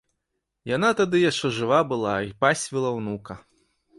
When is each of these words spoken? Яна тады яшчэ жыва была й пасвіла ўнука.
Яна 0.75 0.89
тады 1.01 1.19
яшчэ 1.31 1.51
жыва 1.59 1.81
была 1.91 2.15
й 2.21 2.33
пасвіла 2.45 2.89
ўнука. 2.99 3.37